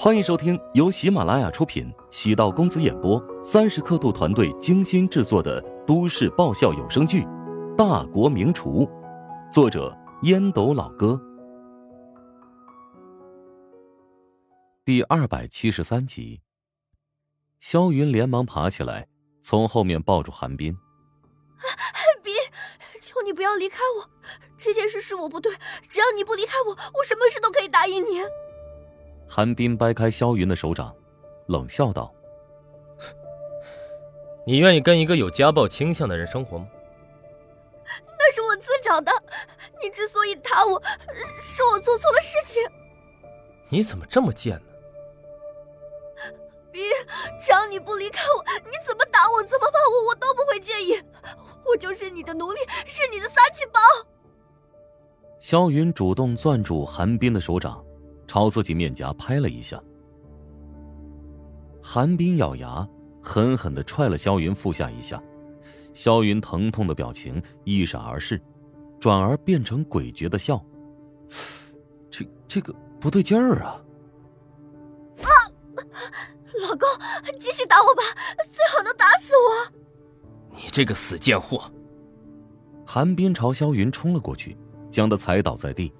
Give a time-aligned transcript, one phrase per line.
[0.00, 7.22] 欢迎收听由喜马拉雅出品、喜道公子演播、三十刻度团队精心制作的都市爆笑有声剧
[7.74, 8.86] 《大国名厨》，
[9.52, 9.92] 作者
[10.22, 11.20] 烟斗老哥，
[14.84, 16.42] 第二百七十三集。
[17.58, 19.08] 萧云连忙爬起来，
[19.42, 20.78] 从后面抱住韩冰。
[22.22, 22.32] 冰，
[23.02, 24.08] 求你不要离开我！
[24.56, 25.52] 这件事是我不对，
[25.90, 28.20] 只要你不离开我，我什么事都可以答应你。
[29.28, 30.94] 韩冰掰开萧云的手掌，
[31.46, 32.12] 冷笑道
[34.46, 36.66] ：“你愿意跟一个有家暴倾向的人生活吗？”
[38.18, 39.12] 那是我自找的。
[39.80, 40.82] 你之所以打我，
[41.40, 42.62] 是我做错了事情。
[43.68, 44.62] 你怎么这么贱呢？
[46.72, 46.82] 冰，
[47.40, 51.00] 只要你不离开我，你怎么打我，怎么骂我，我都不会介意。
[51.64, 53.80] 我就是你的奴隶，是你的撒气包。
[55.38, 57.84] 萧云主动攥住韩冰的手掌。
[58.28, 59.82] 朝自己面颊拍了一下，
[61.82, 62.86] 韩冰咬牙，
[63.22, 65.20] 狠狠的踹了萧云腹下一下，
[65.94, 68.38] 萧云疼痛的表情一闪而逝，
[69.00, 70.62] 转而变成诡谲的笑。
[72.10, 73.80] 这这个不对劲儿啊！
[75.22, 75.28] 啊，
[76.62, 76.86] 老公，
[77.40, 78.02] 继续打我吧，
[78.52, 79.72] 最好能打死我！
[80.50, 81.72] 你这个死贱货！
[82.86, 84.54] 韩冰朝萧云冲了过去，
[84.90, 85.92] 将他踩倒在地。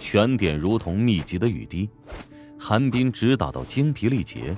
[0.00, 1.88] 拳点如同密集的雨滴，
[2.58, 4.56] 韩冰直打到精疲力竭。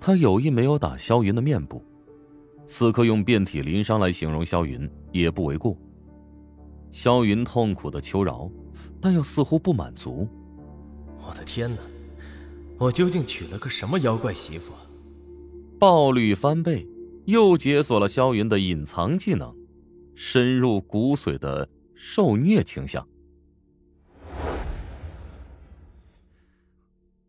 [0.00, 1.84] 他有意没有打萧云的面部，
[2.66, 5.76] 此刻用遍体鳞伤来形容萧云也不为过。
[6.90, 8.50] 萧云痛苦的求饶，
[9.00, 10.28] 但又似乎不满足。
[11.24, 11.80] 我的天哪，
[12.78, 14.72] 我究竟娶了个什么妖怪媳妇？
[15.78, 16.86] 暴率翻倍，
[17.26, 19.54] 又解锁了萧云的隐藏技能，
[20.14, 23.06] 深入骨髓的受虐倾向。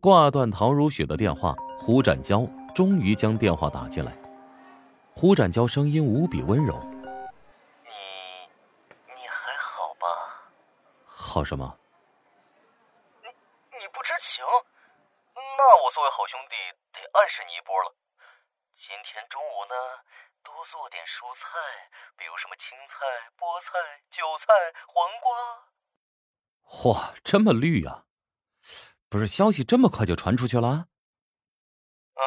[0.04, 2.44] 挂断陶如雪的电话，胡展娇
[2.76, 4.12] 终于将电话打进来。
[5.16, 6.76] 胡展娇声音无比温柔
[7.88, 7.96] ：“你，
[9.08, 10.04] 你还好吧？
[11.08, 11.64] 好什么？
[13.24, 13.32] 你，
[13.80, 14.44] 你不知情？
[15.40, 16.56] 那我作为好兄弟
[16.92, 17.96] 得暗示你一波了。
[18.76, 19.76] 今天中午呢，
[20.44, 21.48] 多做点蔬菜，
[22.20, 23.08] 比如什么青菜、
[23.40, 23.80] 菠菜、
[24.12, 24.52] 韭菜、
[24.84, 26.92] 黄瓜。
[26.92, 28.04] 哇，这么绿呀！”
[29.14, 30.90] 不是消息这么快就传出去了？
[32.18, 32.24] 啊，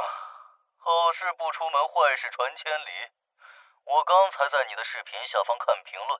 [0.78, 0.86] 好
[1.18, 3.10] 事不出门，坏事传千里。
[3.90, 6.14] 我刚才在你的视频下方看评论，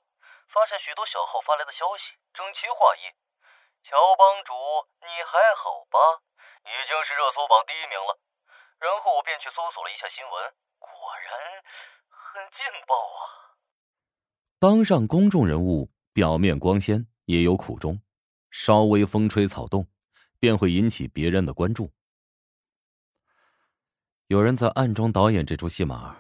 [0.51, 3.07] 发现许多小号发来的消息，整齐划一。
[3.87, 4.51] 乔帮主，
[5.07, 6.03] 你还好吧？
[6.67, 8.19] 已经是热搜榜第一名了。
[8.83, 10.35] 然后我便去搜索了一下新闻，
[10.83, 10.91] 果
[11.23, 11.63] 然
[12.11, 12.59] 很劲
[12.91, 13.55] 爆啊！
[14.59, 18.03] 当上公众人物，表面光鲜，也有苦衷，
[18.51, 19.87] 稍微风吹草动。
[20.39, 21.93] 便会引起别人的关注。
[24.27, 26.17] 有人在暗中导演这出戏码，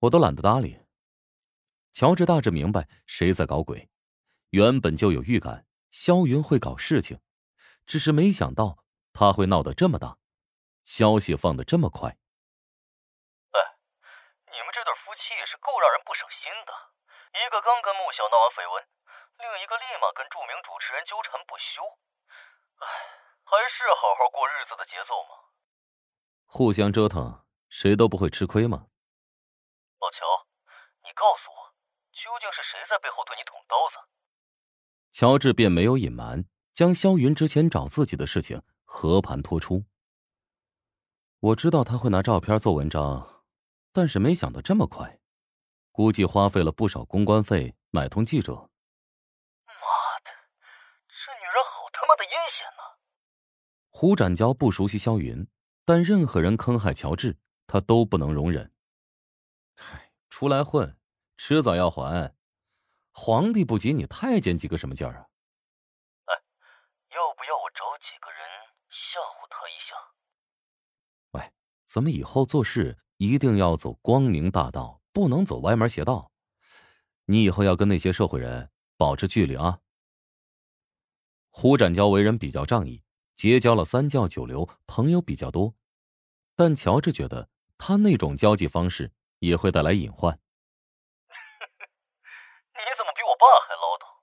[0.00, 0.80] 我都懒得搭理。
[1.92, 3.90] 乔治大致明白谁在搞鬼，
[4.50, 7.20] 原本就有预感萧云会搞事情，
[7.84, 8.82] 只是没想到
[9.12, 10.16] 他会闹得这么大，
[10.82, 12.08] 消息放得这么快。
[13.52, 13.56] 哎，
[14.48, 16.72] 你们这对夫妻也是够让人不省心的，
[17.36, 18.82] 一个刚跟穆小闹完绯闻，
[19.38, 21.84] 另一个立马跟著名主持人纠缠不休。
[22.80, 23.13] 哎。
[23.54, 25.38] 还是好好过日子的节奏吗？
[26.46, 28.88] 互相折腾，谁都不会吃亏吗？
[30.00, 30.26] 老乔，
[31.04, 31.70] 你告诉我，
[32.10, 33.94] 究竟是谁在背后对你捅刀子？
[35.12, 39.84] 乔治便没有隐瞒，将萧云之前找自己的事情和盘托出。
[41.38, 43.44] 我知道他会拿照片做文章，
[43.92, 45.20] 但是没想到这么快，
[45.92, 48.68] 估计花费了不少公关费买通记者。
[54.04, 55.48] 胡展娇不熟悉萧云，
[55.86, 58.70] 但任何人坑害乔治，他都不能容忍。
[59.76, 60.98] 嗨，出来混，
[61.38, 62.34] 迟早要还。
[63.12, 65.24] 皇帝不急，你太监急个什么劲儿啊？
[66.26, 66.34] 哎，
[67.16, 68.38] 要不要我找几个人
[68.90, 69.94] 吓唬他一下？
[71.30, 71.52] 喂，
[71.86, 76.30] 咱们以后做事一定要走光明大道，不能走歪门邪道。
[77.24, 79.80] 你以后要跟那些社会人保持距离啊。
[81.48, 83.02] 胡展娇为人比较仗义。
[83.36, 85.74] 结交了三教九流，朋友比较多，
[86.54, 90.32] 但乔治觉得他那种交际方式也会带来隐患。
[92.72, 94.22] 你怎么比我爸还唠叨？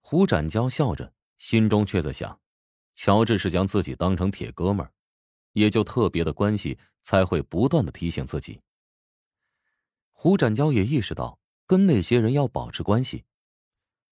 [0.00, 2.40] 胡展娇笑着，心中却在想：
[2.94, 4.92] 乔治是将自己当成铁哥们儿，
[5.52, 8.60] 也就特别的关系才会不断的提醒自己。
[10.12, 13.24] 胡展娇也意识到跟那些人要保持关系，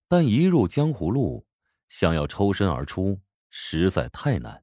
[0.09, 1.47] 但一入江湖路，
[1.89, 3.21] 想要抽身而出。
[3.51, 4.63] 实在太难。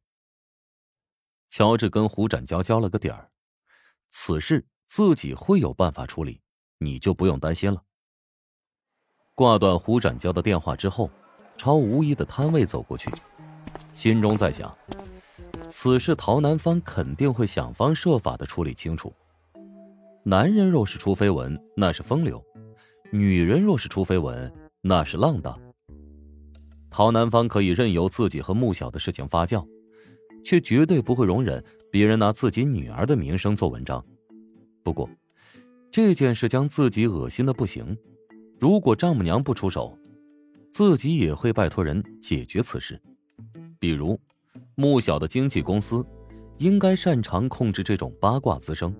[1.49, 3.29] 乔治跟胡展娇交了个底儿，
[4.09, 6.41] 此事自己会有办法处理，
[6.79, 7.83] 你就不用担心了。
[9.33, 11.09] 挂断胡展娇的电话之后，
[11.57, 13.11] 朝吴一的摊位走过去，
[13.93, 14.75] 心中在想：
[15.69, 19.13] 此事陶南方肯定会想方设法的处理清楚。
[20.23, 22.37] 男人若是出绯闻，那是风流；
[23.11, 24.51] 女人若是出绯闻，
[24.81, 25.59] 那是浪荡。
[26.89, 29.65] 陶南方可以任由自己和穆小的事情发酵。
[30.43, 31.61] 却绝对不会容忍
[31.91, 34.01] 别人拿自己女儿的名声做文章。
[34.81, 35.09] 不过，
[35.91, 37.97] 这件事将自己恶心的不行。
[38.57, 39.97] 如果丈母娘不出手，
[40.71, 42.97] 自己也会拜托人解决此事。
[43.77, 44.17] 比如，
[44.75, 46.05] 穆小的经纪公司
[46.59, 48.95] 应该擅长控制这种八卦滋生。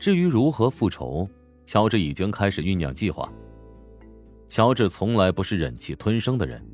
[0.00, 1.28] 至于如何复仇，
[1.64, 3.32] 乔治已经开始酝酿计划。
[4.48, 6.64] 乔治从来不是忍气吞声的人，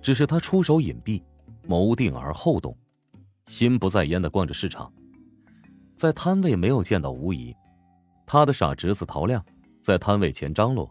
[0.00, 1.22] 只是他出手隐蔽。
[1.68, 2.78] 谋定而后动，
[3.46, 4.92] 心不在焉的逛着市场，
[5.96, 7.52] 在摊位没有见到吴姨，
[8.24, 9.44] 他的傻侄子陶亮
[9.82, 10.88] 在摊位前张罗。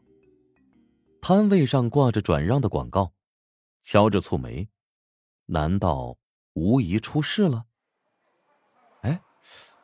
[1.21, 3.09] 摊位上挂着转让的广告，
[3.83, 4.67] 乔治蹙眉，
[5.45, 6.17] 难道
[6.55, 7.63] 吴姨出事了？
[8.99, 9.21] 哎，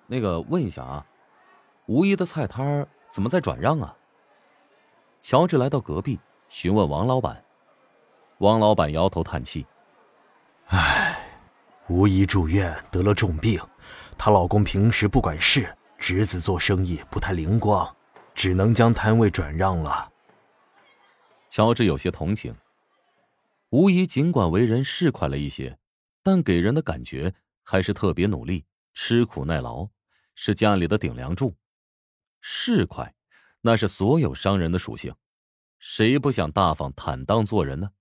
[0.07, 1.07] 那个问一下啊，
[1.87, 3.95] 吴姨的菜摊怎么在转让啊？
[5.21, 6.19] 乔治来到隔壁
[6.49, 7.45] 询问王老板，
[8.39, 9.65] 王老板摇头叹气。
[10.65, 11.23] 唉，
[11.87, 13.61] 吴姨住院得了重病，
[14.17, 17.95] 她老公平时不管事，侄子做生意不太灵光，
[18.33, 20.11] 只能将摊位转让了。
[21.49, 22.55] 乔治有些同情。
[23.69, 25.77] 吴姨尽管为人市侩了一些，
[26.23, 27.33] 但给人的感觉
[27.63, 29.87] 还是特别努力、吃苦耐劳，
[30.33, 31.53] 是家里的顶梁柱。
[32.41, 33.11] 市侩，
[33.61, 35.15] 那是所有商人的属性，
[35.79, 37.91] 谁不想大方坦荡做人呢？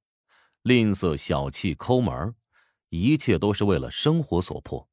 [0.63, 2.35] 吝啬、小气、抠门。
[2.93, 4.89] 一切都是为了生活所迫。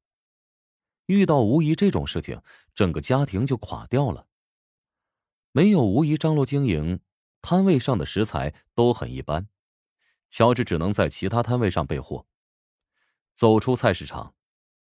[1.06, 2.40] 遇到吴姨这种事情，
[2.72, 4.28] 整个家庭就垮掉了。
[5.50, 7.00] 没有吴姨张罗经营，
[7.42, 9.48] 摊位上的食材都很一般，
[10.30, 12.24] 乔治只能在其他摊位上备货。
[13.34, 14.32] 走出菜市场，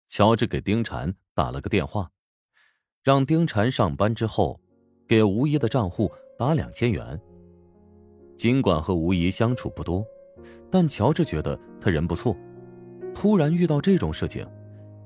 [0.07, 2.13] 乔治给丁婵打了个电话，
[3.01, 4.61] 让丁婵上班之后
[5.11, 7.19] 给吴姨的账户打两千元。
[8.37, 10.05] 尽管和吴姨相处不多，
[10.69, 12.33] 但乔治觉得他人不错。
[13.13, 14.47] 突然遇到这种事情，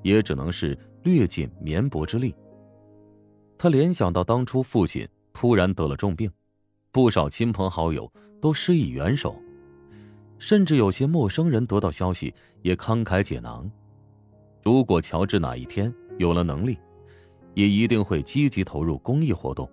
[0.04, 2.36] 也只能是略尽绵薄之力。
[3.58, 6.32] 他联想到当初父亲突然得了重病，
[6.92, 8.08] 不少亲朋好友
[8.40, 9.36] 都施以援手，
[10.38, 12.32] 甚至有些陌生人得到消息
[12.62, 13.68] 也慷慨解囊。
[14.62, 16.78] 如果乔治哪一天有了能力，
[17.56, 19.68] 也一定会积极投入公益活动。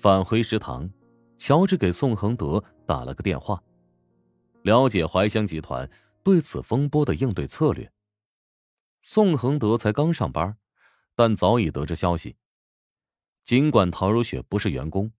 [0.00, 0.90] 返回食堂，
[1.36, 3.62] 乔治给宋恒德打了个电话，
[4.62, 5.86] 了解怀香集团。
[6.22, 7.92] 对此风波的应对策略。
[9.02, 10.56] 宋恒德才刚上班，
[11.14, 12.36] 但早已得知消息。
[13.44, 15.12] 尽管陶如雪不是员工，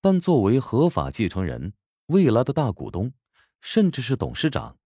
[0.00, 1.72] 但作为合法继承人、
[2.06, 3.12] 未来的大股东，
[3.60, 4.76] 甚至是董事长，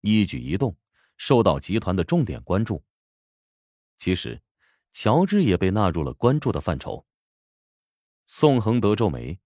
[0.00, 0.74] 一举一动
[1.18, 2.82] 受到集团的重点关注。
[3.98, 4.40] 其实，
[4.92, 7.06] 乔治也被纳入了关注的范畴。
[8.28, 9.40] 宋恒德皱眉。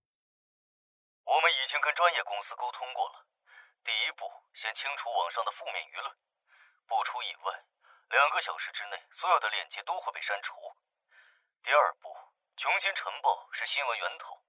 [1.23, 3.23] 我们已经跟专业公司沟通过了，
[3.87, 4.26] 第一步
[4.58, 6.11] 先清除网上的负面舆论，
[6.90, 7.62] 不出意外，
[8.11, 10.59] 两个小时之内，所有的链接都会被删除。
[11.62, 12.11] 第二步，
[12.59, 14.42] 穷金晨报是新闻源头，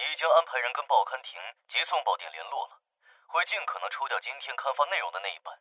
[0.00, 1.36] 已经安排人跟报刊亭
[1.68, 2.80] 及送报点联络了，
[3.28, 5.60] 会尽可能抽掉今天刊发内容的那一版。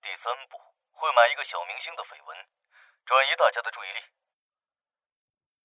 [0.00, 0.56] 第三步，
[0.96, 2.32] 会买一个小明星的绯闻，
[3.04, 4.00] 转移大家的注意力。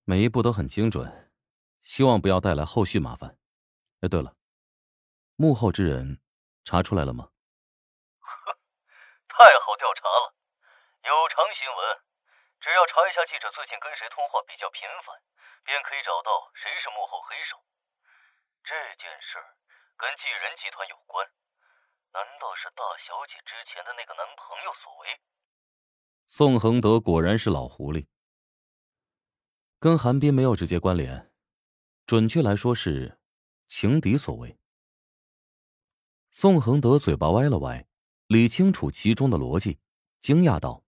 [0.04, 1.27] 每一步都很精准，
[1.88, 3.40] 希望不要带来后续麻烦。
[4.04, 4.36] 哎，对了，
[5.40, 6.20] 幕后之人
[6.68, 7.32] 查出来了吗？
[9.32, 10.36] 太好调查了，
[11.08, 11.80] 有偿新闻，
[12.60, 15.16] 只要查一下记者最近跟谁通话比较频繁，
[15.64, 17.56] 便可以找到谁是幕后黑手。
[18.68, 19.40] 这件事
[19.96, 21.24] 跟纪人集团有关，
[22.12, 25.24] 难道是大小姐之前的那个男朋友所为？
[26.28, 28.12] 宋恒德果然是老狐狸，
[29.80, 31.32] 跟韩冰没有直接关联，
[32.08, 33.20] 准确来说是
[33.68, 34.58] 情敌所为。
[36.32, 37.86] 宋恒德嘴巴歪了歪。
[38.28, 39.80] 理清楚其中的逻辑，
[40.20, 40.84] 惊讶道：“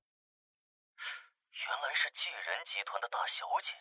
[1.52, 3.72] 原来是纪人集团的大小姐，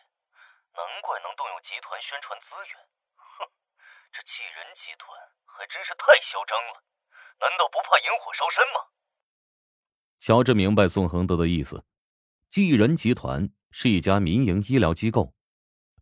[0.75, 2.75] 难怪能动用集团宣传资源。
[3.15, 3.47] 哼，
[4.11, 5.11] 这纪人集团
[5.43, 6.83] 还真是太嚣张了，
[7.39, 8.79] 难道不怕引火烧身吗？”
[10.19, 11.83] 乔治明白宋恒德的意思，
[12.49, 15.35] 纪人集团是一家民营医疗机构，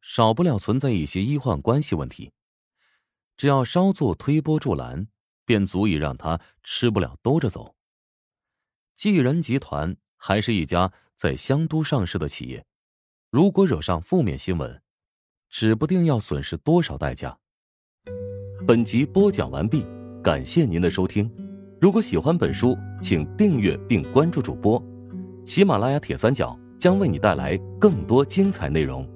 [0.07, 2.31] 少不了存在一些医患关系问题，
[3.35, 5.07] 只要稍作推波助澜。
[5.47, 7.73] 便足以让他吃不了兜着走。
[8.97, 12.65] 纪人集团还是一家在香都上市的企业。
[13.31, 14.81] 如果惹上负面新闻，
[15.49, 17.37] 指不定要损失多少代价。
[18.67, 19.87] 本集播讲完毕，
[20.21, 21.33] 感谢您的收听。
[21.79, 24.83] 如果喜欢本书，请订阅并关注主播。
[25.45, 29.09] 喜马拉雅铁三角将为你带来更多精彩内容。